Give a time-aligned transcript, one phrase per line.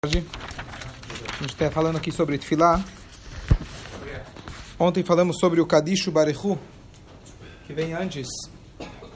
[0.00, 0.24] tarde.
[1.18, 2.84] A gente está falando aqui sobre Tfilá.
[4.78, 6.56] Ontem falamos sobre o Kadishu Barechu,
[7.66, 8.28] que vem antes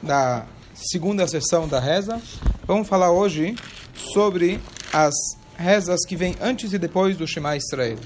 [0.03, 2.21] da segunda sessão da reza.
[2.67, 3.55] Vamos falar hoje
[3.95, 4.61] sobre
[4.93, 5.15] as
[5.57, 7.99] rezas que vêm antes e depois do Shema Israel.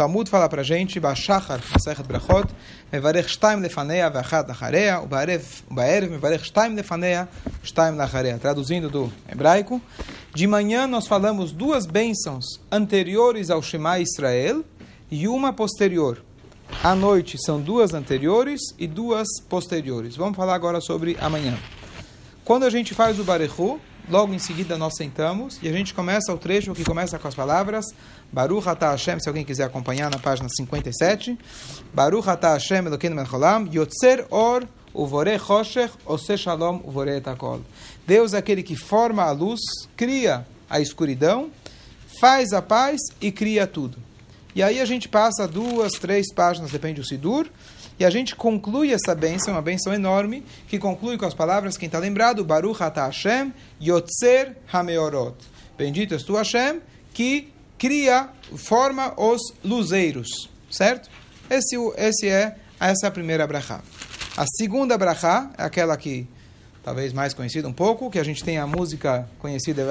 [0.00, 2.48] Talmud fala para a gente, Bashachar, Masechet Brachot,
[2.90, 7.28] Mevarech Shtaim Lefanea, Vachat Lacharea, Ubaerev, Mevarech Shtaim Lefanea,
[7.62, 8.38] Shtaim Lacharea.
[8.38, 9.78] Traduzindo do hebraico,
[10.34, 14.64] de manhã nós falamos duas bênçãos anteriores ao Shema Israel
[15.10, 16.24] e uma posterior.
[16.82, 20.16] À noite são duas anteriores e duas posteriores.
[20.16, 21.58] Vamos falar agora sobre amanhã.
[22.42, 23.78] Quando a gente faz o Barechu,
[24.10, 27.34] logo em seguida nós sentamos e a gente começa o trecho que começa com as
[27.34, 27.86] palavras
[28.32, 31.38] Baruch Ata Hashem, se alguém quiser acompanhar na página 57.
[31.94, 37.60] Baruch Ata Hashem Elokeinu Melcholam, Yotzer Or Uvore Choshech, Ose Shalom Uvore Etakol.
[38.06, 39.60] Deus é aquele que forma a luz,
[39.96, 41.50] cria a escuridão,
[42.20, 43.98] faz a paz e cria tudo.
[44.54, 47.46] E aí a gente passa duas, três páginas, depende do Sidur,
[48.00, 51.86] e a gente conclui essa bênção, uma bênção enorme, que conclui com as palavras, quem
[51.86, 55.36] está lembrado, Baruch Ata Hashem, Yotzer Hameorot.
[55.76, 56.80] Bendito és tu, Hashem,
[57.12, 61.10] que cria, forma os luzeiros, certo?
[61.50, 63.82] Esse, esse é, essa é a primeira brachá.
[64.34, 66.26] A segunda brachá é aquela que
[66.82, 69.82] talvez mais conhecida um pouco, que a gente tem a música conhecida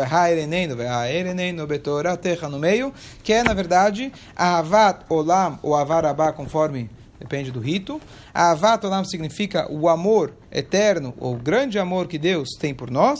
[2.49, 2.91] no meio,
[3.23, 8.01] que é, na verdade, Avat Olam ou Avarabá, conforme depende do rito.
[8.33, 13.19] Avat Olam significa o amor eterno, ou o grande amor que Deus tem por nós.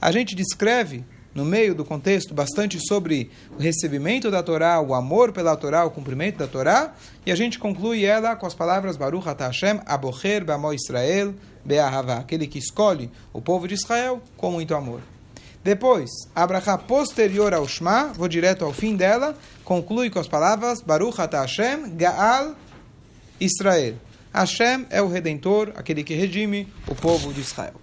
[0.00, 1.04] A gente descreve
[1.36, 5.90] no meio do contexto bastante sobre o recebimento da Torá, o amor pela Torá, o
[5.90, 6.94] cumprimento da Torá,
[7.26, 12.14] e a gente conclui ela com as palavras Baruch Ata Hashem, Abocher Bamo Israel, Be'ahava,
[12.14, 15.02] aquele que escolhe o povo de Israel com muito amor.
[15.62, 20.80] Depois, a brachá posterior ao Shema, vou direto ao fim dela, conclui com as palavras
[20.80, 22.54] Baruch Ata Hashem, Gaal
[23.40, 23.94] Israel.
[24.32, 27.74] Hashem é o Redentor, aquele que redime o povo de Israel.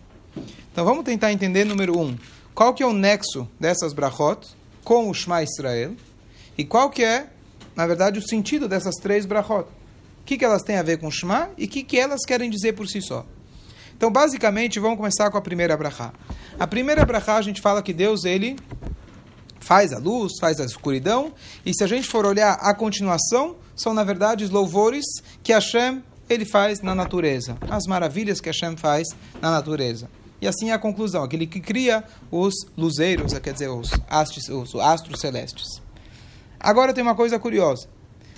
[0.72, 2.18] Então vamos tentar entender número um.
[2.54, 4.48] Qual que é o nexo dessas brachot
[4.84, 5.96] com o Shema Israel?
[6.58, 7.28] E qual que é,
[7.76, 9.68] na verdade, o sentido dessas três brachot?
[10.22, 12.26] O que, que elas têm a ver com o Shema e o que, que elas
[12.26, 13.26] querem dizer por si só?
[13.96, 16.14] Então, basicamente, vamos começar com a primeira brachá.
[16.60, 18.56] A primeira brachá, a gente fala que Deus, ele
[19.64, 21.34] faz a luz, faz a escuridão,
[21.66, 25.06] e se a gente for olhar a continuação, são, na verdade, os louvores
[25.42, 27.58] que Hashem, ele faz na natureza.
[27.70, 29.08] As maravilhas que Hashem faz
[29.42, 30.10] na natureza.
[30.42, 34.76] E assim é a conclusão, aquele que cria os luzeiros, quer dizer, os astros, os
[34.76, 35.82] astros celestes.
[36.60, 37.88] Agora tem uma coisa curiosa.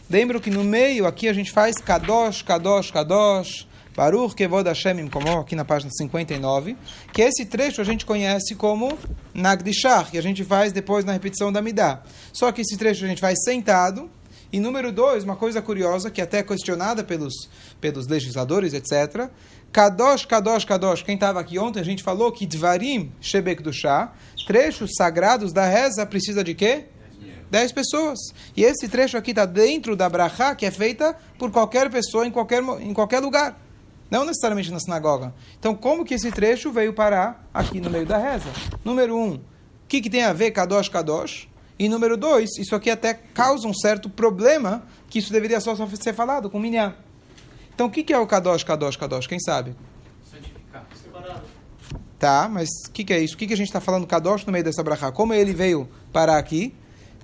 [0.10, 5.40] Lembro que no meio aqui a gente faz Kadosh, Kadosh, Kadosh, Baruch Kevod Hashem Imkomor,
[5.40, 6.76] aqui na página 59,
[7.14, 8.98] que esse trecho a gente conhece como
[9.34, 12.04] Nagdishach, que a gente faz depois na repetição da Midah.
[12.34, 14.10] Só que esse trecho a gente faz sentado,
[14.52, 19.30] e número dois, uma coisa curiosa, que é até é questionada pelos, pelos legisladores, etc.,
[19.72, 21.02] Kadosh, Kadosh, Kadosh.
[21.02, 24.14] Quem estava aqui ontem, a gente falou que Dvarim Shebek do Chá,
[24.48, 26.86] trechos sagrados da reza, precisa de quê?
[27.52, 28.20] Dez pessoas.
[28.56, 32.32] E esse trecho aqui está dentro da brachá, que é feita por qualquer pessoa em
[32.32, 33.65] qualquer, em qualquer lugar.
[34.10, 35.34] Não necessariamente na sinagoga.
[35.60, 38.50] Então, como que esse trecho veio parar aqui no meio da reza?
[38.84, 39.42] Número um, o
[39.88, 41.48] que, que tem a ver Kadosh, Kadosh?
[41.78, 46.14] E número dois, isso aqui até causa um certo problema, que isso deveria só ser
[46.14, 46.96] falado com Minyan.
[47.74, 49.28] Então, o que é o Kadosh, Kadosh, Kadosh?
[49.28, 49.76] Quem sabe?
[50.24, 50.86] Santificar.
[50.96, 51.44] Separado.
[52.18, 53.36] Tá, mas o que, que, é isso?
[53.36, 55.12] O que, que a gente está falando Kadosh no meio dessa brachá?
[55.12, 56.74] Como ele veio parar aqui?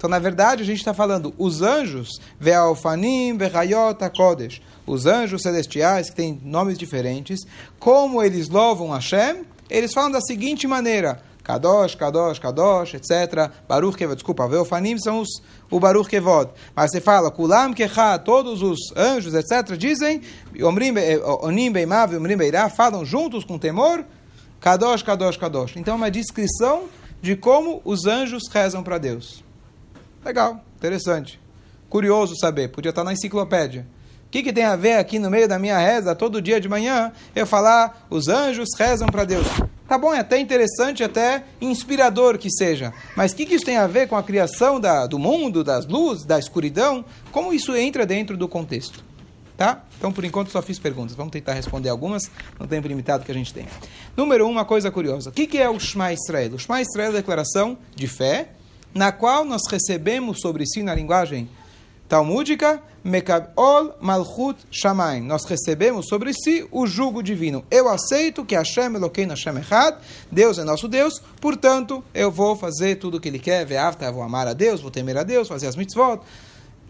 [0.02, 6.10] Então, na verdade, a gente está falando os anjos, Ve'alfanim, Ve'hayot, Kodesh, os anjos celestiais,
[6.10, 7.42] que têm nomes diferentes,
[7.80, 13.52] como eles louvam Hashem, eles falam da seguinte maneira, Kadosh, Kadosh, Kadosh, etc.
[13.68, 15.30] Baruch Kevod, desculpa, Veofanim são os,
[15.70, 16.50] o Baruch Kevod.
[16.76, 19.78] Mas você fala, Kulam Kecha, todos os anjos, etc.
[19.78, 20.24] Dizem,
[21.44, 24.04] Onim Beimav, Omrim Beirá, falam juntos com temor,
[24.60, 25.78] Kadosh, Kadosh, Kadosh.
[25.78, 26.86] Então é uma descrição
[27.22, 29.44] de como os anjos rezam para Deus.
[30.24, 31.40] Legal, interessante.
[31.90, 33.86] Curioso saber, podia estar na enciclopédia.
[34.28, 36.70] O que, que tem a ver aqui no meio da minha reza, todo dia de
[36.70, 39.46] manhã, eu falar, os anjos rezam para Deus?
[39.90, 42.94] Tá bom, é até interessante, até inspirador que seja.
[43.14, 45.86] Mas o que, que isso tem a ver com a criação da, do mundo, das
[45.86, 47.04] luzes, da escuridão?
[47.30, 49.04] Como isso entra dentro do contexto?
[49.58, 49.84] Tá?
[49.98, 51.14] Então, por enquanto, só fiz perguntas.
[51.14, 53.68] Vamos tentar responder algumas no tempo limitado que a gente tem.
[54.16, 55.30] Número um, uma coisa curiosa.
[55.30, 56.54] O que, que é o Shema Israel?
[56.54, 58.48] O Shema Israel é a declaração de fé,
[58.94, 61.50] na qual nós recebemos sobre si, na linguagem
[62.12, 65.22] talmúdica, Mekabol Malchut Shamaim.
[65.22, 67.64] Nós recebemos sobre si o jugo divino.
[67.72, 69.98] Eu aceito que Hashem Elokeinu Hashem Echad,
[70.30, 74.22] Deus é nosso Deus, portanto, eu vou fazer tudo o que Ele quer, Ve'avta, vou
[74.22, 76.20] amar a Deus, vou temer a Deus, fazer as mitzvot,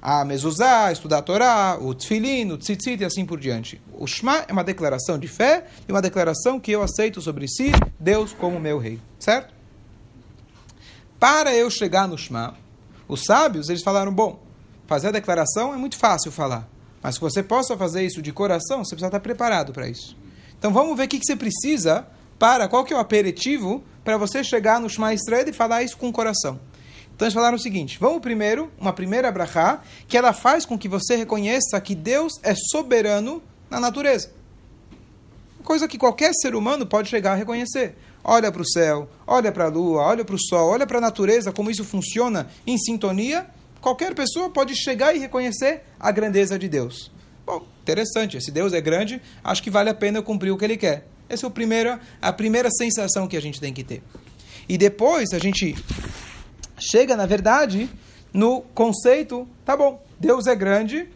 [0.02, 3.80] a mezuzá, estudar a Torá, o tefilin, o tzitzit e assim por diante.
[3.94, 7.72] O Shema é uma declaração de fé e uma declaração que eu aceito sobre si,
[8.00, 9.61] Deus como meu rei, certo?
[11.22, 12.56] Para eu chegar no Shema,
[13.08, 14.42] os sábios, eles falaram, bom,
[14.88, 16.68] fazer a declaração é muito fácil falar,
[17.00, 20.18] mas que você possa fazer isso de coração, você precisa estar preparado para isso.
[20.58, 22.08] Então vamos ver o que, que você precisa
[22.40, 25.96] para, qual que é o aperitivo para você chegar no Shema Israel e falar isso
[25.96, 26.60] com o coração.
[27.16, 30.88] Então eles falaram o seguinte: vamos primeiro, uma primeira brachá, que ela faz com que
[30.88, 34.32] você reconheça que Deus é soberano na natureza.
[35.64, 37.96] Coisa que qualquer ser humano pode chegar a reconhecer.
[38.24, 41.02] Olha para o céu, olha para a lua, olha para o sol, olha para a
[41.02, 43.48] natureza, como isso funciona em sintonia.
[43.80, 47.12] Qualquer pessoa pode chegar e reconhecer a grandeza de Deus.
[47.46, 48.40] Bom, interessante.
[48.40, 51.08] Se Deus é grande, acho que vale a pena cumprir o que Ele quer.
[51.28, 54.04] Essa é a primeira, a primeira sensação que a gente tem que ter.
[54.70, 55.76] E depois a gente
[56.78, 57.90] chega, na verdade,
[58.34, 61.10] no conceito, tá bom, Deus é grande,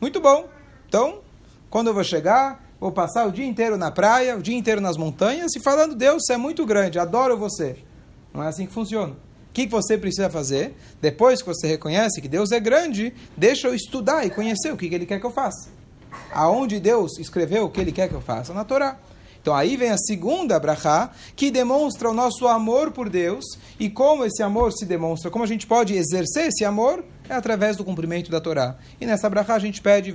[0.00, 0.48] muito bom.
[0.88, 1.20] Então,
[1.68, 4.98] quando eu vou chegar, vou passar o dia inteiro na praia, o dia inteiro nas
[4.98, 7.78] montanhas e falando, Deus, você é muito grande, adoro você.
[8.30, 9.14] Não é assim que funciona.
[9.14, 10.76] O que você precisa fazer?
[11.00, 14.94] Depois que você reconhece que Deus é grande, deixa eu estudar e conhecer o que
[14.94, 15.70] Ele quer que eu faça.
[16.30, 18.52] Aonde Deus escreveu o que Ele quer que eu faça?
[18.52, 18.98] Na Torá.
[19.40, 23.46] Então aí vem a segunda brachá, que demonstra o nosso amor por Deus
[23.80, 27.76] e como esse amor se demonstra, como a gente pode exercer esse amor, é através
[27.76, 28.76] do cumprimento da Torá.
[29.00, 30.12] E nessa brachá a gente pede,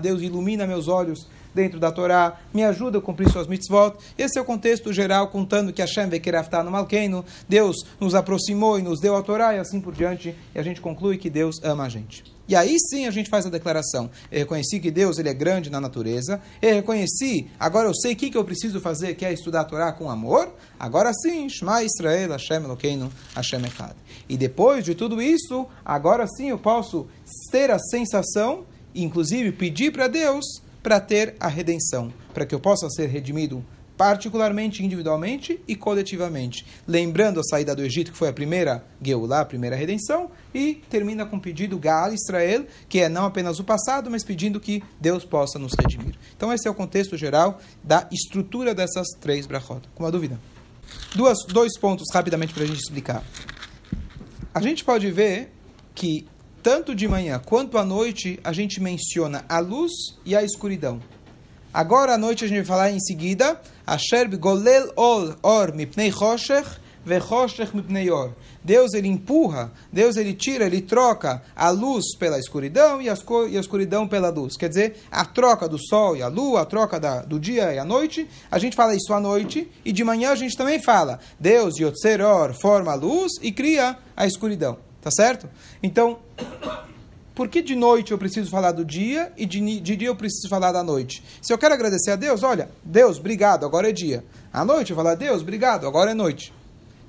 [0.00, 3.96] Deus ilumina meus olhos dentro da Torá, me ajuda a cumprir suas mitzvot.
[4.16, 8.82] Esse é o contexto geral, contando que Hashem Vekerafta no Malkeino, Deus nos aproximou e
[8.82, 11.84] nos deu a Torá e assim por diante, e a gente conclui que Deus ama
[11.84, 12.31] a gente.
[12.48, 14.10] E aí sim a gente faz a declaração.
[14.30, 16.40] Eu reconheci que Deus ele é grande na natureza.
[16.60, 19.64] Eu reconheci, agora eu sei o que, que eu preciso fazer, que é estudar a
[19.64, 20.52] Torá com amor.
[20.78, 23.94] Agora sim, Shema Israel, Hashem Elokeinu, Hashem Echad.
[24.28, 27.06] E depois de tudo isso, agora sim eu posso
[27.50, 28.64] ter a sensação,
[28.94, 30.44] inclusive pedir para Deus,
[30.82, 32.12] para ter a redenção.
[32.34, 33.64] Para que eu possa ser redimido
[33.96, 36.66] particularmente individualmente e coletivamente.
[36.86, 41.24] Lembrando a saída do Egito, que foi a primeira Geulah, a primeira redenção, e termina
[41.26, 45.24] com o pedido Gal Israel, que é não apenas o passado, mas pedindo que Deus
[45.24, 46.14] possa nos redimir.
[46.36, 49.82] Então esse é o contexto geral da estrutura dessas três brachot.
[49.94, 50.38] Com uma dúvida?
[51.14, 53.24] Duas, dois pontos rapidamente para a gente explicar.
[54.54, 55.52] A gente pode ver
[55.94, 56.26] que
[56.62, 59.92] tanto de manhã quanto à noite a gente menciona a luz
[60.24, 61.00] e a escuridão.
[61.72, 66.68] Agora à noite a gente vai falar em seguida, Asher golel ol or mipnei choshech
[67.74, 68.32] mipnei or.
[68.62, 73.56] Deus ele empurra, Deus ele tira, ele troca a luz pela escuridão e, as, e
[73.56, 74.56] a escuridão pela luz.
[74.56, 77.78] Quer dizer, a troca do sol e a lua, a troca da, do dia e
[77.78, 78.28] a noite.
[78.50, 81.18] A gente fala isso à noite e de manhã a gente também fala.
[81.40, 84.78] Deus, Yotzeror, forma a luz e cria a escuridão.
[85.00, 85.48] Tá certo?
[85.82, 86.20] Então,
[87.34, 90.48] por que de noite eu preciso falar do dia e de, de, dia eu preciso
[90.48, 91.22] falar da noite?
[91.40, 94.24] Se eu quero agradecer a Deus, olha, Deus, obrigado, agora é dia.
[94.52, 96.52] À noite eu falo, Deus, obrigado, agora é noite.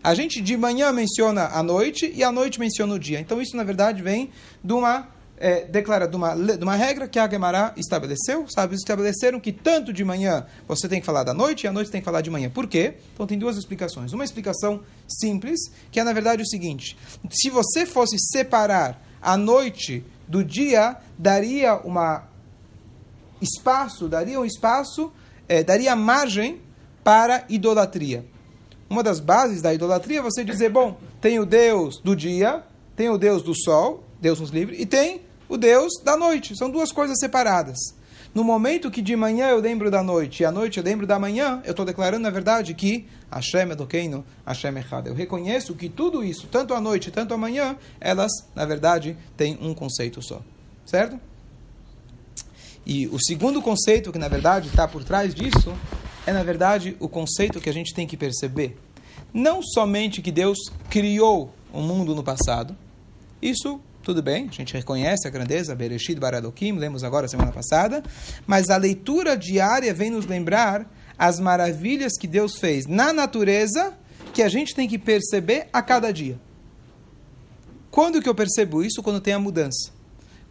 [0.02, 3.20] A gente de manhã menciona a noite e à noite menciona o dia.
[3.20, 4.32] Então isso, na verdade, vem
[4.64, 8.46] de uma, é, declara, de uma, de uma regra que a Gemara estabeleceu.
[8.50, 11.90] Sabe, estabeleceram que tanto de manhã você tem que falar da noite e à noite
[11.90, 12.50] tem que falar de manhã.
[12.50, 12.96] Por quê?
[13.14, 14.12] Então tem duas explicações.
[14.12, 15.60] Uma explicação simples,
[15.90, 16.98] que é, na verdade, o seguinte.
[17.30, 22.28] Se você fosse separar a noite do dia daria uma
[23.42, 25.12] espaço, daria um espaço,
[25.48, 26.62] é, daria margem
[27.04, 28.26] para idolatria.
[28.90, 32.64] Uma das bases da idolatria é você dizer, bom, tem o Deus do dia,
[32.96, 36.56] tem o Deus do sol, Deus nos livre, e tem o Deus da noite.
[36.56, 37.78] São duas coisas separadas.
[38.34, 41.20] No momento que de manhã eu lembro da noite e à noite eu lembro da
[41.20, 45.06] manhã, eu estou declarando, na verdade, que Hashem Edokeinu, Hashem Echad.
[45.06, 49.60] Eu reconheço que tudo isso, tanto à noite tanto à manhã, elas, na verdade, têm
[49.62, 50.42] um conceito só.
[50.84, 51.20] Certo?
[52.84, 55.72] E o segundo conceito que, na verdade, está por trás disso,
[56.26, 58.78] é, na verdade, o conceito que a gente tem que perceber.
[59.32, 60.58] Não somente que Deus
[60.90, 62.76] criou o mundo no passado,
[63.40, 68.04] isso tudo bem, a gente reconhece a grandeza, Bereshit Baradokim, lemos agora semana passada,
[68.46, 70.86] mas a leitura diária vem nos lembrar
[71.18, 73.94] as maravilhas que Deus fez na natureza
[74.34, 76.38] que a gente tem que perceber a cada dia.
[77.90, 79.02] Quando que eu percebo isso?
[79.02, 79.92] Quando tem a mudança.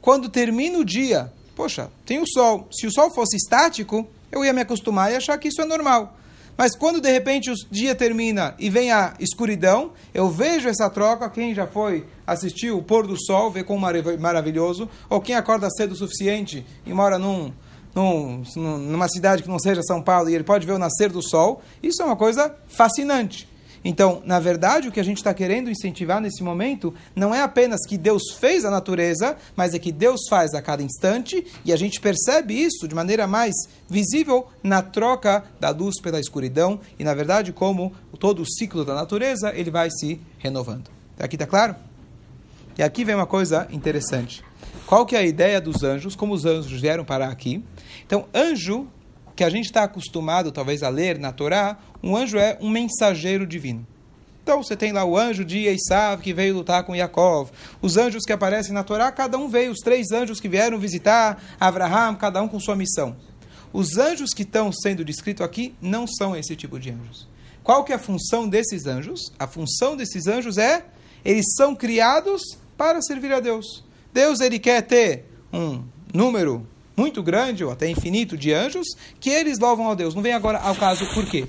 [0.00, 2.68] Quando termina o dia, poxa, tem o sol.
[2.72, 6.16] Se o sol fosse estático, eu ia me acostumar e achar que isso é normal.
[6.56, 11.30] Mas quando de repente o dia termina e vem a escuridão, eu vejo essa troca.
[11.30, 13.86] Quem já foi assistir o pôr do sol, vê como
[14.20, 17.52] maravilhoso, ou quem acorda cedo o suficiente e mora num,
[17.94, 21.22] num, numa cidade que não seja São Paulo e ele pode ver o nascer do
[21.22, 23.51] sol, isso é uma coisa fascinante.
[23.84, 27.80] Então, na verdade, o que a gente está querendo incentivar nesse momento não é apenas
[27.86, 31.76] que Deus fez a natureza, mas é que Deus faz a cada instante e a
[31.76, 33.54] gente percebe isso de maneira mais
[33.88, 38.94] visível na troca da luz pela escuridão e, na verdade, como todo o ciclo da
[38.94, 40.90] natureza ele vai se renovando.
[41.18, 41.74] Aqui está claro?
[42.78, 44.42] E aqui vem uma coisa interessante.
[44.86, 46.14] Qual que é a ideia dos anjos?
[46.14, 47.62] Como os anjos vieram parar aqui?
[48.06, 48.86] Então, anjo
[49.34, 53.46] que a gente está acostumado, talvez, a ler na Torá, um anjo é um mensageiro
[53.46, 53.86] divino.
[54.42, 57.50] Então, você tem lá o anjo de Esav, que veio lutar com Yaakov.
[57.80, 59.70] Os anjos que aparecem na Torá, cada um veio.
[59.70, 63.16] Os três anjos que vieram visitar Abraham, cada um com sua missão.
[63.72, 67.28] Os anjos que estão sendo descritos aqui não são esse tipo de anjos.
[67.62, 69.32] Qual que é a função desses anjos?
[69.38, 70.84] A função desses anjos é,
[71.24, 72.42] eles são criados
[72.76, 73.84] para servir a Deus.
[74.12, 76.66] Deus, ele quer ter um número
[76.96, 78.88] muito grande, ou até infinito, de anjos,
[79.20, 80.14] que eles louvam a Deus.
[80.14, 81.46] Não vem agora ao caso por quê.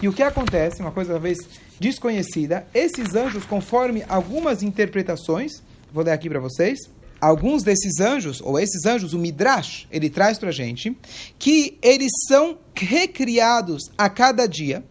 [0.00, 1.38] E o que acontece, uma coisa talvez
[1.80, 6.78] desconhecida, esses anjos, conforme algumas interpretações, vou ler aqui para vocês,
[7.20, 10.96] alguns desses anjos, ou esses anjos, o Midrash, ele traz para a gente,
[11.38, 14.84] que eles são recriados a cada dia.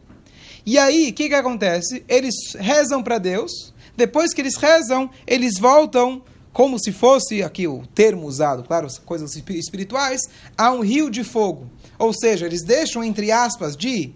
[0.65, 2.03] E aí, o que, que acontece?
[2.07, 7.85] Eles rezam para Deus, depois que eles rezam, eles voltam como se fosse, aqui o
[7.93, 10.19] termo usado, claro, coisas espirituais,
[10.57, 11.69] a um rio de fogo.
[11.99, 14.11] Ou seja, eles deixam, entre aspas, de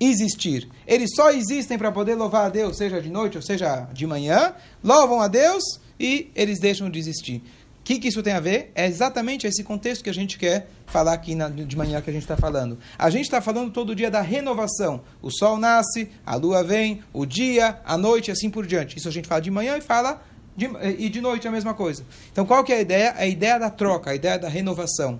[0.00, 0.68] existir.
[0.86, 4.54] Eles só existem para poder louvar a Deus, seja de noite ou seja de manhã,
[4.82, 5.62] louvam a Deus
[5.98, 7.42] e eles deixam de existir.
[7.80, 8.70] O que, que isso tem a ver?
[8.74, 12.12] É exatamente esse contexto que a gente quer falar aqui na, de manhã que a
[12.12, 12.78] gente está falando.
[12.98, 15.00] A gente está falando todo dia da renovação.
[15.22, 18.98] O sol nasce, a lua vem, o dia, a noite, assim por diante.
[18.98, 20.22] Isso a gente fala de manhã e fala
[20.54, 22.04] de, e de noite a mesma coisa.
[22.30, 23.14] Então qual que é a ideia?
[23.16, 25.18] A ideia da troca, a ideia da renovação.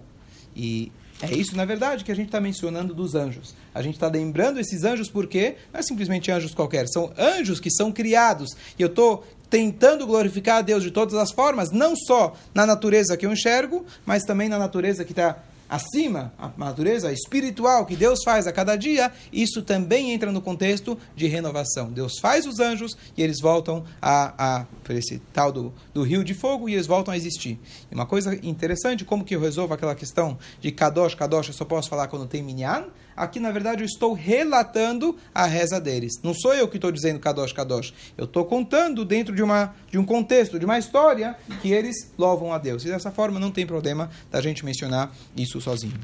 [0.54, 3.54] E é isso, na verdade, que a gente está mencionando dos anjos.
[3.74, 7.70] A gente está lembrando esses anjos porque não é simplesmente anjos qualquer, são anjos que
[7.70, 8.50] são criados.
[8.78, 13.16] E eu estou tentando glorificar a Deus de todas as formas, não só na natureza
[13.16, 18.20] que eu enxergo, mas também na natureza que está acima, a natureza espiritual que Deus
[18.24, 21.90] faz a cada dia, isso também entra no contexto de renovação.
[21.90, 26.34] Deus faz os anjos e eles voltam a, a esse tal do, do rio de
[26.34, 27.58] fogo e eles voltam a existir.
[27.90, 31.64] E uma coisa interessante, como que eu resolvo aquela questão de Kadosh, Kadosh, eu só
[31.64, 32.86] posso falar quando tem Minyan?
[33.18, 36.12] Aqui, na verdade, eu estou relatando a reza deles.
[36.22, 37.92] Não sou eu que estou dizendo Kadosh, Kadosh.
[38.16, 42.52] Eu estou contando dentro de, uma, de um contexto, de uma história, que eles louvam
[42.52, 42.84] a Deus.
[42.84, 45.98] E dessa forma não tem problema da gente mencionar isso sozinho.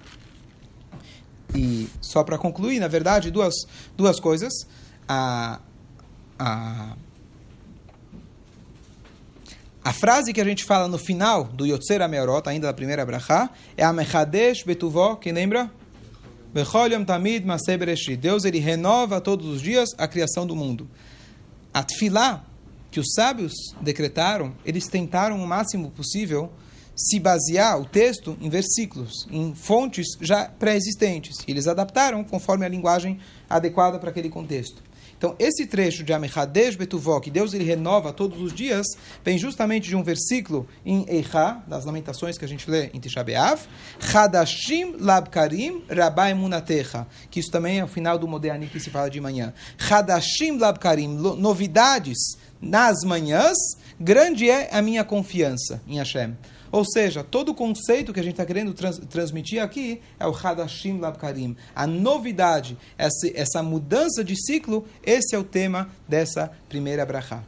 [1.54, 3.54] E só para concluir, na verdade, duas,
[3.96, 4.52] duas coisas.
[5.08, 5.60] A,
[6.36, 6.96] a,
[9.84, 13.50] a frase que a gente fala no final do Yotzer Ameorot, ainda da primeira brachá,
[13.76, 15.70] é a Mechadesh Betuvó, quem lembra?
[18.16, 20.88] Deus ele renova todos os dias a criação do mundo.
[21.72, 22.44] A tefilá
[22.92, 26.52] que os sábios decretaram, eles tentaram o máximo possível
[26.94, 31.38] se basear o texto em versículos, em fontes já pré-existentes.
[31.48, 33.18] Eles adaptaram conforme a linguagem
[33.50, 34.80] adequada para aquele contexto.
[35.16, 38.86] Então, esse trecho de Amechadesh Betuvó, que Deus ele renova todos os dias,
[39.24, 43.22] vem justamente de um versículo em Eicha, das lamentações que a gente lê em Tisha
[43.22, 43.60] B'Av,
[44.12, 49.08] Hadashim Labkarim Rabai Munatecha, que isso também é o final do Modeani que se fala
[49.08, 49.52] de manhã.
[49.90, 52.18] Hadashim Labkarim, novidades
[52.60, 53.56] nas manhãs,
[54.00, 56.34] grande é a minha confiança em Hashem.
[56.74, 60.34] Ou seja, todo o conceito que a gente está querendo trans transmitir aqui é o
[60.36, 61.56] Hadashim Labkarim.
[61.72, 67.44] A novidade, essa, essa mudança de ciclo, esse é o tema dessa primeira brachá.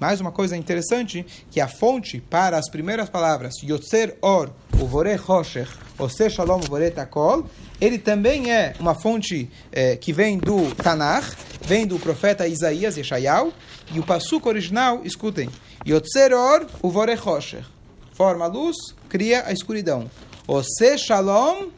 [0.00, 4.50] Mais uma coisa interessante, que a fonte para as primeiras palavras, Yotzer Or,
[4.80, 7.44] Uvore Hosher, Ose Shalom Uvore Takol,
[7.78, 13.52] ele também é uma fonte é, que vem do Tanakh, vem do profeta Isaías, Yeshayahu,
[13.92, 15.50] e o passuco original, escutem,
[15.86, 17.66] Yotzer Or, Uvore Hosher
[18.12, 18.76] forma a luz,
[19.08, 20.10] cria a escuridão.
[20.46, 21.68] O se shalom,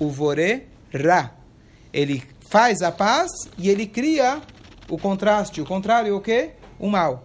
[0.00, 1.32] o vore ra.
[1.92, 4.40] Ele faz a paz e ele cria
[4.88, 5.60] o contraste.
[5.60, 6.50] O contrário, o que?
[6.78, 7.24] O mal.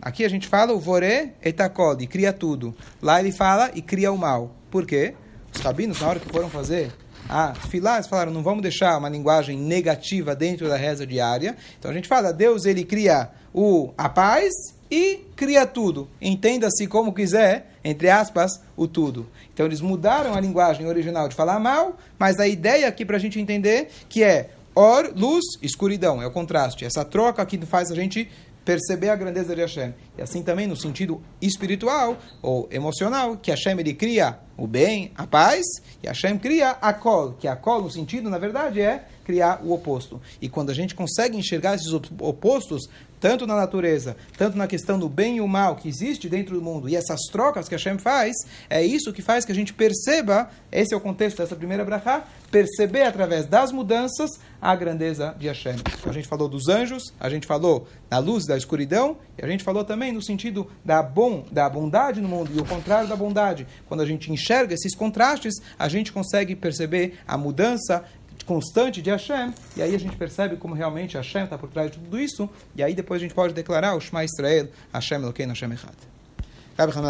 [0.00, 2.74] Aqui a gente fala o vore etakod, cria tudo.
[3.00, 4.54] Lá ele fala e cria o mal.
[4.70, 5.14] Por quê?
[5.54, 6.92] Os rabinos, na hora que foram fazer
[7.28, 11.56] a filar, eles falaram, não vamos deixar uma linguagem negativa dentro da reza diária.
[11.78, 14.52] Então a gente fala, Deus ele cria o, a paz
[14.90, 16.08] e cria tudo.
[16.20, 19.26] Entenda-se como quiser, entre aspas, o tudo.
[19.52, 23.20] Então eles mudaram a linguagem original de falar mal, mas a ideia aqui para a
[23.20, 26.84] gente entender que é Or, luz, escuridão, é o contraste.
[26.84, 28.28] Essa troca que faz a gente
[28.64, 29.94] perceber a grandeza de Hashem.
[30.18, 35.26] E assim também no sentido espiritual ou emocional, que Hashem ele cria o bem, a
[35.26, 35.64] paz,
[36.02, 39.72] e Hashem cria a kol, que a kol no sentido, na verdade, é criar o
[39.72, 40.20] oposto.
[40.40, 42.88] E quando a gente consegue enxergar esses opostos,
[43.24, 46.60] tanto na natureza, tanto na questão do bem e o mal que existe dentro do
[46.60, 48.36] mundo, e essas trocas que Hashem faz,
[48.68, 52.24] é isso que faz que a gente perceba, esse é o contexto dessa primeira brachá,
[52.50, 55.76] perceber através das mudanças a grandeza de Hashem.
[55.98, 59.48] Então, a gente falou dos anjos, a gente falou da luz da escuridão, e a
[59.48, 63.16] gente falou também no sentido da, bom, da bondade no mundo e o contrário da
[63.16, 63.66] bondade.
[63.88, 68.04] Quando a gente enxerga esses contrastes, a gente consegue perceber a mudança
[68.44, 71.98] constante de Hashem, e aí a gente percebe como realmente Hashem está por trás de
[71.98, 75.72] tudo isso, e aí depois a gente pode declarar o Shema Israel, Hashem Elokeinu, Hashem
[75.72, 75.94] Echad.